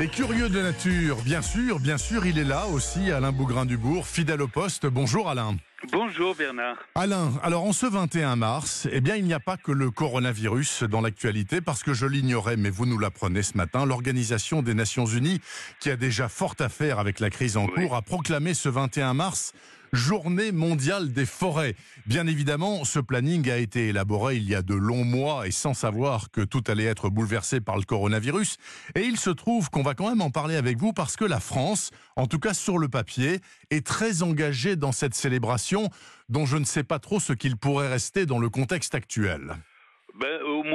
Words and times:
Et 0.00 0.08
curieux 0.08 0.48
de 0.48 0.62
nature, 0.62 1.20
bien 1.20 1.42
sûr, 1.42 1.78
bien 1.78 1.98
sûr, 1.98 2.24
il 2.24 2.38
est 2.38 2.44
là 2.44 2.66
aussi, 2.68 3.10
Alain 3.10 3.32
Bougrain-Dubourg, 3.32 4.06
fidèle 4.06 4.40
au 4.40 4.48
poste. 4.48 4.86
Bonjour 4.86 5.28
Alain. 5.28 5.56
Bonjour 5.92 6.34
Bernard. 6.34 6.76
Alain, 6.94 7.32
alors 7.42 7.64
en 7.64 7.74
ce 7.74 7.84
21 7.84 8.36
mars, 8.36 8.88
eh 8.92 9.02
bien 9.02 9.16
il 9.16 9.26
n'y 9.26 9.34
a 9.34 9.40
pas 9.40 9.58
que 9.58 9.72
le 9.72 9.90
coronavirus 9.90 10.84
dans 10.84 11.02
l'actualité 11.02 11.60
parce 11.60 11.82
que 11.82 11.92
je 11.92 12.06
l'ignorais, 12.06 12.56
mais 12.56 12.70
vous 12.70 12.86
nous 12.86 12.98
l'apprenez 12.98 13.42
ce 13.42 13.58
matin, 13.58 13.84
l'Organisation 13.84 14.62
des 14.62 14.72
Nations 14.72 15.04
Unies, 15.04 15.42
qui 15.80 15.90
a 15.90 15.96
déjà 15.96 16.30
fort 16.30 16.54
à 16.60 16.70
faire 16.70 16.98
avec 16.98 17.20
la 17.20 17.28
crise 17.28 17.58
en 17.58 17.66
cours, 17.66 17.94
a 17.94 18.00
proclamé 18.00 18.54
ce 18.54 18.70
21 18.70 19.12
mars 19.12 19.52
Journée 19.92 20.52
mondiale 20.52 21.12
des 21.12 21.26
forêts. 21.26 21.74
Bien 22.06 22.26
évidemment, 22.28 22.84
ce 22.84 23.00
planning 23.00 23.50
a 23.50 23.56
été 23.56 23.88
élaboré 23.88 24.36
il 24.36 24.48
y 24.48 24.54
a 24.54 24.62
de 24.62 24.74
longs 24.74 25.04
mois 25.04 25.48
et 25.48 25.50
sans 25.50 25.74
savoir 25.74 26.30
que 26.30 26.42
tout 26.42 26.62
allait 26.68 26.84
être 26.84 27.10
bouleversé 27.10 27.60
par 27.60 27.76
le 27.76 27.82
coronavirus. 27.82 28.56
Et 28.94 29.02
il 29.02 29.16
se 29.16 29.30
trouve 29.30 29.68
qu'on 29.68 29.82
va 29.82 29.94
quand 29.94 30.08
même 30.08 30.20
en 30.20 30.30
parler 30.30 30.54
avec 30.54 30.78
vous 30.78 30.92
parce 30.92 31.16
que 31.16 31.24
la 31.24 31.40
France, 31.40 31.90
en 32.14 32.26
tout 32.26 32.38
cas 32.38 32.54
sur 32.54 32.78
le 32.78 32.88
papier, 32.88 33.40
est 33.70 33.84
très 33.84 34.22
engagée 34.22 34.76
dans 34.76 34.92
cette 34.92 35.14
célébration 35.14 35.88
dont 36.28 36.46
je 36.46 36.56
ne 36.56 36.64
sais 36.64 36.84
pas 36.84 37.00
trop 37.00 37.18
ce 37.18 37.32
qu'il 37.32 37.56
pourrait 37.56 37.88
rester 37.88 38.26
dans 38.26 38.38
le 38.38 38.48
contexte 38.48 38.94
actuel. 38.94 39.56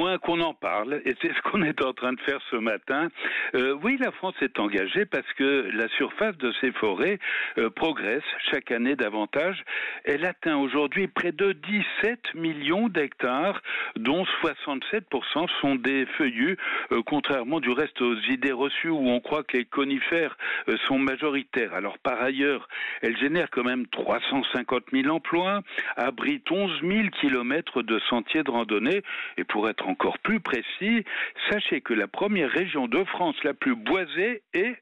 Moins 0.06 0.18
qu'on 0.18 0.40
en 0.40 0.54
parle, 0.54 1.02
et 1.04 1.16
c'est 1.20 1.34
ce 1.34 1.42
qu'on 1.42 1.64
est 1.64 1.82
en 1.84 1.92
train 1.92 2.12
de 2.12 2.20
faire 2.20 2.38
ce 2.52 2.54
matin. 2.54 3.08
Euh, 3.56 3.76
oui, 3.82 3.96
la 3.98 4.12
France 4.12 4.36
est 4.40 4.60
engagée 4.60 5.04
parce 5.04 5.26
que 5.32 5.68
la 5.74 5.88
surface 5.88 6.36
de 6.36 6.52
ses 6.60 6.70
forêts 6.70 7.18
euh, 7.58 7.70
progresse 7.70 8.22
chaque 8.52 8.70
année 8.70 8.94
davantage. 8.94 9.64
Elle 10.04 10.24
atteint 10.24 10.58
aujourd'hui 10.58 11.08
près 11.08 11.32
de 11.32 11.50
17 11.50 12.36
millions 12.36 12.88
d'hectares, 12.88 13.60
dont 13.96 14.24
67% 14.44 15.48
sont 15.60 15.74
des 15.74 16.06
feuillus, 16.18 16.56
euh, 16.92 17.02
contrairement 17.04 17.58
du 17.58 17.70
reste 17.70 18.00
aux 18.00 18.14
idées 18.30 18.52
reçues 18.52 18.90
où 18.90 19.08
on 19.08 19.18
croit 19.18 19.42
que 19.42 19.56
les 19.56 19.64
conifères 19.64 20.38
sont 20.86 21.00
majoritaires. 21.00 21.74
Alors 21.74 21.98
par 21.98 22.22
ailleurs, 22.22 22.68
elle 23.02 23.16
génère 23.16 23.50
quand 23.50 23.64
même 23.64 23.88
350 23.88 24.84
000 24.92 25.08
emplois, 25.08 25.62
abrite 25.96 26.48
11 26.48 26.80
000 26.82 27.08
kilomètres 27.20 27.82
de 27.82 27.98
sentiers 28.08 28.44
de 28.44 28.52
randonnée 28.52 29.02
et 29.36 29.42
pour 29.42 29.68
être 29.68 29.88
encore 29.96 30.18
plus 30.18 30.40
précis, 30.40 31.04
sachez 31.50 31.80
que 31.80 31.94
la 31.94 32.06
première 32.06 32.50
région 32.50 32.86
de 32.86 33.02
France 33.04 33.36
la 33.44 33.54
plus 33.54 33.74
boisée 33.74 34.42
est 34.52 34.76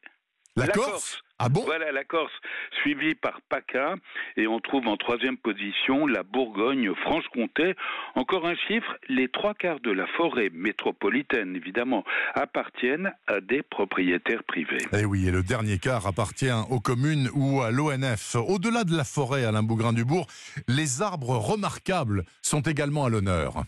la, 0.57 0.67
Corse. 0.67 1.23
Ah 1.39 1.49
bon? 1.49 1.63
Voilà 1.65 1.93
la 1.93 2.03
Corse, 2.03 2.33
suivie 2.83 3.15
par 3.15 3.41
PACA, 3.49 3.95
et 4.37 4.49
on 4.49 4.59
trouve 4.59 4.89
en 4.89 4.97
troisième 4.97 5.37
position 5.37 6.09
la 6.09 6.25
Bourgogne-Franche-Comté. 6.25 7.75
Encore 8.17 8.45
un 8.47 8.57
chiffre, 8.67 8.97
les 9.09 9.29
trois 9.29 9.55
quarts 9.55 9.81
de 9.81 9.93
la 9.93 10.07
forêt 10.17 10.51
métropolitaine, 10.53 11.55
évidemment, 11.55 12.05
appartiennent 12.35 13.13
à 13.29 13.41
des 13.41 13.63
propriétaires 13.63 14.43
privés. 14.43 14.79
Eh 14.93 15.05
oui, 15.05 15.29
et 15.29 15.31
le 15.31 15.45
dernier 15.45 15.79
quart 15.79 16.09
appartient 16.09 16.55
aux 16.71 16.81
communes 16.81 17.29
ou 17.35 17.63
à 17.63 17.71
l'ONF. 17.71 18.35
Au-delà 18.35 18.83
de 18.83 18.97
la 18.97 19.05
forêt, 19.05 19.45
Alain 19.45 19.63
Bougrain-Dubourg, 19.63 20.27
les 20.67 21.03
arbres 21.03 21.37
remarquables 21.37 22.25
sont 22.43 22.63
également 22.63 23.05
à 23.05 23.11
l'honneur. 23.11 23.65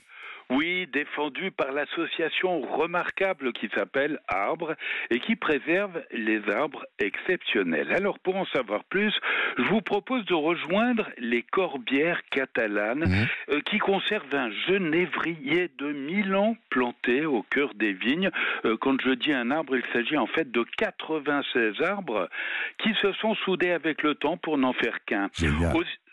Oui, 0.51 0.87
défendu 0.93 1.51
par 1.51 1.73
l'association 1.73 2.61
remarquable 2.61 3.53
qui 3.53 3.69
s'appelle 3.75 4.21
Arbre 4.29 4.75
et 5.11 5.19
qui 5.19 5.35
préserve 5.35 6.03
les 6.13 6.41
arbres 6.49 6.87
exceptionnels. 7.01 7.93
Alors 7.93 8.21
pour 8.21 8.37
en 8.37 8.47
savoir 8.47 8.85
plus, 8.85 9.13
je 9.59 9.65
vous 9.65 9.81
propose 9.81 10.25
de 10.27 10.35
rejoindre 10.35 11.09
les 11.19 11.43
corbières 11.43 12.23
catalanes 12.31 13.07
mmh. 13.09 13.55
euh, 13.55 13.61
qui 13.63 13.79
conservent 13.79 14.35
un 14.35 14.51
genévrier 14.69 15.69
de 15.79 15.93
mille 15.93 16.37
ans 16.37 16.57
planté 16.71 17.27
au 17.27 17.43
cœur 17.43 17.75
des 17.75 17.93
vignes. 17.93 18.31
Euh, 18.65 18.77
quand 18.81 19.01
je 19.01 19.11
dis 19.11 19.33
un 19.33 19.51
arbre, 19.51 19.77
il 19.77 19.85
s'agit 19.93 20.17
en 20.17 20.29
fait 20.29 20.53
de 20.53 20.65
96 20.77 21.83
arbres 21.83 22.29
qui 22.79 22.95
se 23.03 23.13
sont 23.15 23.35
soudés 23.35 23.73
avec 23.73 24.03
le 24.05 24.15
temps 24.15 24.37
pour 24.37 24.59
n'en 24.59 24.73
faire 24.73 25.05
qu'un 25.07 25.29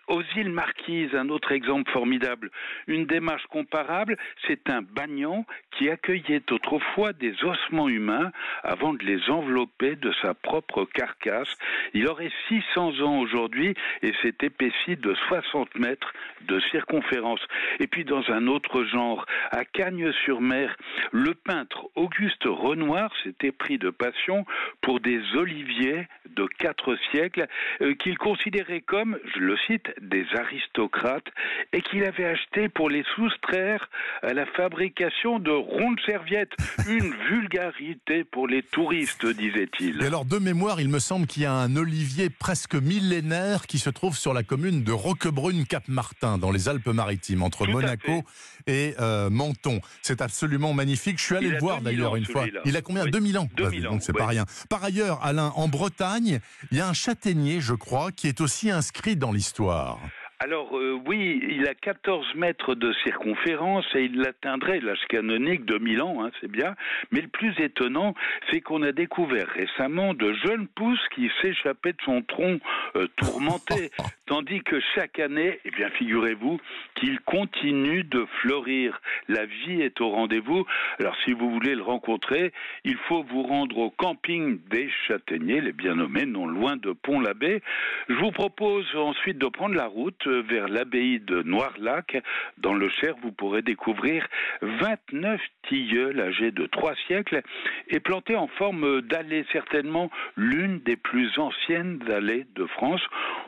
aux 0.07 0.21
îles 0.35 0.51
Marquises, 0.51 1.13
un 1.15 1.29
autre 1.29 1.51
exemple 1.51 1.91
formidable, 1.91 2.51
une 2.87 3.05
démarche 3.05 3.45
comparable, 3.47 4.17
c'est 4.47 4.69
un 4.69 4.81
bagnon 4.81 5.45
qui 5.71 5.89
accueillait 5.89 6.43
autrefois 6.51 7.13
des 7.13 7.33
ossements 7.43 7.89
humains 7.89 8.31
avant 8.63 8.93
de 8.93 9.03
les 9.03 9.29
envelopper 9.29 9.95
de 9.95 10.13
sa 10.21 10.33
propre 10.33 10.85
carcasse. 10.85 11.55
Il 11.93 12.07
aurait 12.07 12.31
600 12.49 13.01
ans 13.01 13.19
aujourd'hui 13.19 13.73
et 14.01 14.13
s'est 14.21 14.35
épaissi 14.41 14.95
de 14.97 15.13
60 15.27 15.75
mètres 15.75 16.13
de 16.47 16.59
circonférence. 16.71 17.41
Et 17.79 17.87
puis 17.87 18.03
dans 18.03 18.29
un 18.29 18.47
autre 18.47 18.83
genre, 18.83 19.25
à 19.51 19.65
Cagnes-sur-Mer, 19.65 20.75
le 21.11 21.33
peintre 21.33 21.87
Auguste 21.95 22.45
Renoir 22.45 23.11
s'était 23.23 23.51
pris 23.51 23.77
de 23.77 23.89
passion 23.89 24.45
pour 24.81 24.99
des 24.99 25.21
oliviers 25.35 26.07
de 26.29 26.45
quatre 26.57 26.95
siècles 27.11 27.47
euh, 27.81 27.93
qu'il 27.95 28.17
considérait 28.17 28.81
comme, 28.81 29.17
je 29.35 29.39
le 29.39 29.57
cite, 29.57 29.92
des 30.01 30.25
aristocrates 30.37 31.27
et 31.71 31.81
qu'il 31.81 32.03
avait 32.03 32.25
acheté 32.25 32.69
pour 32.69 32.89
les 32.89 33.03
soustraire 33.15 33.89
à 34.21 34.33
la 34.33 34.45
fabrication 34.45 35.39
de 35.39 35.51
rondes 35.51 35.99
serviettes. 36.05 36.53
Une 36.87 37.13
vulgarité 37.29 38.23
pour 38.23 38.47
les 38.47 38.63
touristes, 38.63 39.25
disait-il. 39.25 40.01
Et 40.01 40.05
alors, 40.05 40.25
de 40.25 40.37
mémoire, 40.37 40.81
il 40.81 40.89
me 40.89 40.99
semble 40.99 41.27
qu'il 41.27 41.43
y 41.43 41.45
a 41.45 41.53
un 41.53 41.75
olivier 41.75 42.29
presque 42.29 42.75
millénaire 42.75 43.67
qui 43.67 43.79
se 43.79 43.89
trouve 43.89 44.17
sur 44.17 44.33
la 44.33 44.43
commune 44.43 44.83
de 44.83 44.91
Roquebrune-Cap-Martin, 44.91 46.37
dans 46.37 46.51
les 46.51 46.69
Alpes-Maritimes, 46.69 47.43
entre 47.43 47.67
Monaco 47.67 48.23
et 48.67 48.95
euh, 48.99 49.29
Menton. 49.29 49.79
C'est 50.01 50.21
absolument 50.21 50.73
magnifique. 50.73 51.19
Je 51.19 51.23
suis 51.23 51.35
allé 51.35 51.49
le 51.49 51.59
voir 51.59 51.81
d'ailleurs 51.81 52.15
une 52.15 52.25
fois. 52.25 52.45
Il 52.65 52.77
a 52.77 52.81
combien? 52.81 53.05
2000 53.05 53.37
ans. 53.37 53.49
2000 53.55 53.87
ans. 53.87 53.91
Donc 53.91 54.03
c'est 54.03 54.13
pas 54.13 54.27
rien. 54.27 54.45
Par 54.69 54.83
ailleurs, 54.83 55.19
Alain, 55.23 55.51
en 55.55 55.67
Bretagne, 55.67 56.39
il 56.71 56.77
y 56.77 56.81
a 56.81 56.87
un 56.87 56.93
châtaignier, 56.93 57.61
je 57.61 57.73
crois, 57.73 58.11
qui 58.11 58.27
est 58.27 58.41
aussi 58.41 58.71
inscrit 58.71 59.15
dans 59.15 59.31
l'histoire. 59.31 59.82
Wow. 59.83 59.99
Alors 60.43 60.77
euh, 60.77 60.99
oui, 61.05 61.41
il 61.47 61.65
a 61.69 61.73
14 61.73 62.35
mètres 62.35 62.75
de 62.75 62.91
circonférence 63.05 63.85
et 63.95 64.03
il 64.03 64.27
atteindrait 64.27 64.81
l'âge 64.81 65.05
canonique 65.07 65.63
de 65.63 65.77
1000 65.77 66.01
ans, 66.01 66.17
hein, 66.21 66.31
c'est 66.41 66.51
bien. 66.51 66.75
Mais 67.11 67.21
le 67.21 67.29
plus 67.29 67.57
étonnant, 67.61 68.13
c'est 68.51 68.59
qu'on 68.59 68.83
a 68.83 68.91
découvert 68.91 69.47
récemment 69.47 70.13
de 70.13 70.33
jeunes 70.45 70.67
pousses 70.67 71.07
qui 71.15 71.31
s'échappaient 71.41 71.93
de 71.93 72.01
son 72.03 72.23
tronc 72.23 72.59
euh, 72.97 73.07
tourmenté, 73.15 73.89
tandis 74.25 74.61
que 74.63 74.81
chaque 74.95 75.17
année, 75.17 75.61
eh 75.63 75.71
bien 75.71 75.89
figurez-vous 75.91 76.59
qu'il 76.95 77.21
continue 77.21 78.03
de 78.03 78.25
fleurir. 78.41 78.99
La 79.29 79.45
vie 79.45 79.81
est 79.81 80.01
au 80.01 80.09
rendez-vous. 80.09 80.65
Alors 80.99 81.15
si 81.23 81.31
vous 81.31 81.51
voulez 81.51 81.73
le 81.73 81.83
rencontrer, 81.83 82.51
il 82.83 82.97
faut 83.07 83.23
vous 83.23 83.43
rendre 83.43 83.77
au 83.77 83.91
camping 83.91 84.59
des 84.69 84.89
Châtaigniers, 85.07 85.61
les 85.61 85.71
bien 85.71 85.95
nommés, 85.95 86.25
non 86.25 86.47
loin 86.47 86.75
de 86.75 86.91
Pont-l'Abbé. 86.91 87.61
Je 88.09 88.15
vous 88.15 88.31
propose 88.31 88.93
ensuite 88.93 89.37
de 89.37 89.47
prendre 89.47 89.75
la 89.75 89.87
route 89.87 90.27
vers 90.41 90.67
l'abbaye 90.67 91.19
de 91.19 91.41
Noirlac. 91.43 92.21
Dans 92.57 92.73
le 92.73 92.89
Cher, 92.89 93.15
vous 93.21 93.31
pourrez 93.31 93.61
découvrir 93.61 94.27
29 94.61 95.41
tilleuls 95.67 96.19
âgés 96.19 96.51
de 96.51 96.65
trois 96.65 96.95
siècles 97.07 97.41
et 97.89 97.99
plantés 97.99 98.35
en 98.35 98.47
forme 98.47 99.01
d'allée, 99.01 99.45
certainement 99.51 100.09
l'une 100.35 100.79
des 100.79 100.95
plus 100.95 101.37
anciennes 101.37 101.99
allées 102.11 102.45
de 102.55 102.65
France. 102.65 103.01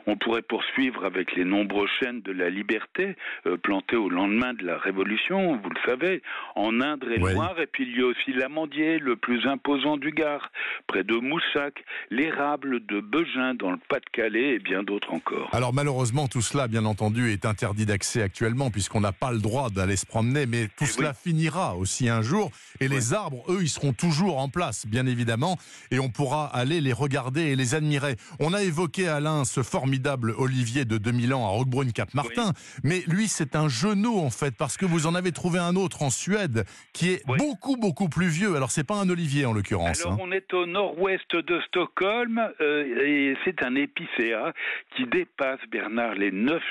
On 0.06 0.16
pourrait 0.16 0.42
poursuivre 0.42 1.04
avec 1.04 1.34
les 1.34 1.44
nombreux 1.44 1.88
chênes 2.00 2.22
de 2.22 2.32
la 2.32 2.50
liberté 2.50 3.16
euh, 3.46 3.56
plantés 3.56 3.96
au 3.96 4.08
lendemain 4.08 4.54
de 4.54 4.64
la 4.64 4.78
Révolution, 4.78 5.56
vous 5.56 5.70
le 5.70 5.80
savez, 5.84 6.22
en 6.54 6.80
Indre 6.80 7.10
et 7.10 7.18
Loire. 7.18 7.60
Et 7.60 7.66
puis 7.66 7.84
il 7.84 7.98
y 7.98 8.02
a 8.02 8.06
aussi 8.06 8.32
l'amandier, 8.32 8.98
le 8.98 9.16
plus 9.16 9.46
imposant 9.46 9.96
du 9.96 10.10
Gard, 10.10 10.50
près 10.86 11.04
de 11.04 11.14
Moussac, 11.14 11.84
l'érable 12.10 12.84
de 12.86 13.00
Beugin 13.00 13.54
dans 13.54 13.70
le 13.70 13.78
Pas-de-Calais 13.88 14.54
et 14.54 14.58
bien 14.58 14.82
d'autres 14.82 15.12
encore. 15.12 15.48
Alors 15.52 15.74
malheureusement, 15.74 16.28
tout 16.28 16.40
cela, 16.40 16.65
bien 16.68 16.84
entendu, 16.84 17.32
est 17.32 17.44
interdit 17.44 17.86
d'accès 17.86 18.22
actuellement 18.22 18.70
puisqu'on 18.70 19.00
n'a 19.00 19.12
pas 19.12 19.32
le 19.32 19.38
droit 19.38 19.70
d'aller 19.70 19.96
se 19.96 20.06
promener, 20.06 20.46
mais 20.46 20.68
tout 20.76 20.84
eh 20.84 20.86
cela 20.86 21.14
finira 21.14 21.76
aussi 21.76 22.08
un 22.08 22.22
jour. 22.22 22.50
Et 22.80 22.88
les 22.88 23.14
arbres, 23.14 23.44
eux, 23.48 23.60
ils 23.62 23.68
seront 23.68 23.92
toujours 23.92 24.38
en 24.38 24.48
place, 24.48 24.86
bien 24.86 25.06
évidemment, 25.06 25.58
et 25.90 25.98
on 25.98 26.08
pourra 26.08 26.46
aller 26.46 26.80
les 26.80 26.92
regarder 26.92 27.42
et 27.42 27.56
les 27.56 27.74
admirer. 27.74 28.16
On 28.40 28.52
a 28.52 28.62
évoqué, 28.62 29.08
Alain, 29.08 29.44
ce 29.44 29.62
formidable 29.62 30.34
olivier 30.36 30.84
de 30.84 30.98
2000 30.98 31.34
ans 31.34 31.44
à 31.46 31.48
Roquebrune-Cap-Martin. 31.48 32.52
Mais 32.82 33.02
lui, 33.06 33.28
c'est 33.28 33.56
un 33.56 33.68
genou, 33.68 34.18
en 34.18 34.30
fait, 34.30 34.54
parce 34.56 34.76
que 34.76 34.86
vous 34.86 35.06
en 35.06 35.14
avez 35.14 35.32
trouvé 35.32 35.58
un 35.58 35.76
autre 35.76 36.02
en 36.02 36.10
Suède 36.10 36.64
qui 36.92 37.10
est 37.10 37.22
beaucoup, 37.26 37.76
beaucoup 37.76 38.08
plus 38.08 38.28
vieux. 38.28 38.56
Alors, 38.56 38.70
c'est 38.70 38.84
pas 38.84 38.96
un 38.96 39.08
olivier, 39.08 39.46
en 39.46 39.52
l'occurrence. 39.52 40.00
Alors, 40.00 40.14
hein. 40.14 40.18
on 40.20 40.32
est 40.32 40.52
au 40.52 40.66
nord-ouest 40.66 41.34
de 41.34 41.60
Stockholm, 41.68 42.40
euh, 42.60 43.04
et 43.04 43.36
c'est 43.44 43.62
un 43.62 43.74
épicéa 43.74 44.52
qui 44.96 45.06
dépasse, 45.06 45.60
Bernard, 45.70 46.14
les 46.14 46.30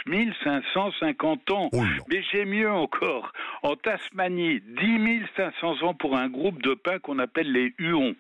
9550 0.09 1.51
ans. 1.51 1.69
Oh 1.73 1.83
Mais 2.09 2.23
j'ai 2.31 2.45
mieux 2.45 2.71
encore. 2.71 3.31
En 3.63 3.75
Tasmanie, 3.75 4.61
10 4.61 5.21
500 5.35 5.83
ans 5.83 5.93
pour 5.93 6.17
un 6.17 6.29
groupe 6.29 6.61
de 6.61 6.73
pins 6.73 6.99
qu'on 6.99 7.19
appelle 7.19 7.51
les 7.51 7.73
huons. 7.79 8.15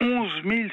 11 0.00 0.26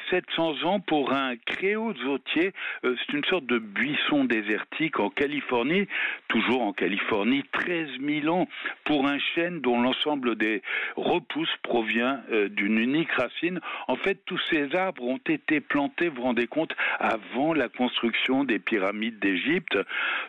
700 0.09 0.63
ans 0.63 0.79
pour 0.79 1.13
un 1.13 1.35
créosotier. 1.37 2.53
Euh, 2.83 2.95
c'est 2.99 3.13
une 3.13 3.23
sorte 3.25 3.45
de 3.45 3.57
buisson 3.57 4.25
désertique 4.25 4.99
en 4.99 5.09
Californie, 5.09 5.87
toujours 6.27 6.61
en 6.61 6.73
Californie. 6.73 7.43
13 7.53 7.87
000 7.99 8.27
ans 8.35 8.47
pour 8.83 9.07
un 9.07 9.17
chêne 9.33 9.61
dont 9.61 9.81
l'ensemble 9.81 10.35
des 10.35 10.61
repousses 10.95 11.55
provient 11.63 12.21
euh, 12.31 12.49
d'une 12.49 12.77
unique 12.77 13.11
racine. 13.11 13.59
En 13.87 13.95
fait, 13.95 14.19
tous 14.25 14.39
ces 14.51 14.75
arbres 14.75 15.03
ont 15.03 15.19
été 15.27 15.59
plantés, 15.61 16.09
vous 16.09 16.17
vous 16.17 16.23
rendez 16.23 16.47
compte, 16.47 16.73
avant 16.99 17.53
la 17.53 17.69
construction 17.69 18.43
des 18.43 18.59
pyramides 18.59 19.19
d'Égypte. 19.19 19.77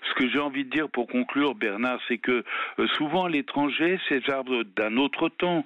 Ce 0.09 0.15
que 0.15 0.29
j'ai 0.29 0.39
envie 0.39 0.65
de 0.65 0.71
dire 0.71 0.89
pour 0.89 1.07
conclure, 1.07 1.55
Bernard, 1.55 2.01
c'est 2.09 2.19
que 2.19 2.45
euh, 2.79 2.87
souvent 2.97 3.25
à 3.25 3.29
l'étranger, 3.29 3.99
ces 4.09 4.23
arbres 4.31 4.63
d'un 4.77 4.97
autre 4.97 5.29
temps 5.29 5.65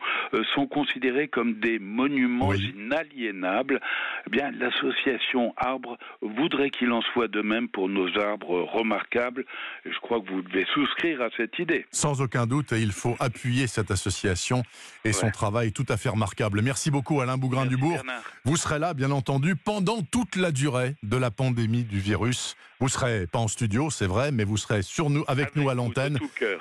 sont 0.55 0.67
considérés 0.67 1.29
comme 1.29 1.55
des 1.55 1.79
monuments 1.79 2.53
inaliénables, 2.55 3.18
eh 3.27 4.31
bien, 4.31 4.51
l'association 4.53 5.53
Arbre 5.57 5.99
voudrait 6.23 6.71
qu'il 6.71 6.93
en 6.93 7.03
soit 7.13 7.29
de 7.29 7.43
même 7.43 7.69
pour 7.69 7.89
nos 7.89 8.09
arbres 8.19 8.63
remarquables. 8.63 9.45
je 9.85 9.99
crois 10.01 10.21
que 10.21 10.31
vous 10.31 10.43
devez 10.43 10.67
souscrire 10.75 11.21
à 11.23 11.29
cette 11.37 11.59
idée. 11.59 11.87
Sans 11.91 12.21
aucun 12.21 12.47
doute, 12.47 12.73
il 12.73 12.93
faut 12.93 13.17
appuyer 13.21 13.67
cette 13.67 13.91
association 13.91 14.63
et 15.05 15.13
son 15.13 15.31
travail 15.31 15.73
tout 15.73 15.87
à 15.89 15.97
fait 15.97 16.09
remarquable. 16.09 16.63
Merci 16.63 16.91
beaucoup 16.91 17.21
Alain 17.21 17.39
Bougrain-Dubourg. 17.39 18.03
Vous 18.45 18.57
serez 18.57 18.79
là, 18.79 18.95
bien 18.95 19.11
entendu, 19.11 19.57
pendant 19.57 20.03
toute 20.03 20.37
la 20.37 20.53
durée 20.53 20.95
de 21.03 21.17
la 21.17 21.31
pandémie 21.31 21.85
du 21.85 21.99
virus. 21.99 22.57
Vous 22.81 22.89
serez 22.89 23.27
pas 23.27 23.41
en 23.41 23.49
studio, 23.49 23.91
c'est 23.91 24.07
vrai, 24.07 24.31
mais 24.31 24.45
vous 24.45 24.57
serez 24.57 24.83
sur 24.83 25.11
nous, 25.11 25.25
avec, 25.27 25.57
nous 25.57 25.69
à 25.69 25.75
l'antenne, 25.75 26.19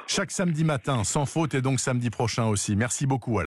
chaque 0.08 0.32
samedi 0.32 0.64
matin, 0.64 1.04
sans 1.04 1.28
faute, 1.28 1.54
et 1.54 1.62
donc 1.62 1.80
samedi 1.80 2.10
prochain 2.10 2.46
aussi. 2.46 2.76
Merci 2.76 3.06
beaucoup. 3.06 3.28
Alain. 3.32 3.36